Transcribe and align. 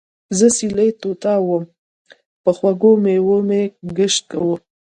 زۀ 0.37 0.47
سېلي 0.57 0.87
طوطا 1.01 1.33
ووم 1.41 1.63
پۀ 2.43 2.51
خوږو 2.57 2.91
مېوو 3.03 3.37
مې 3.47 3.61
ګشت 3.97 4.27
وو 4.45 4.55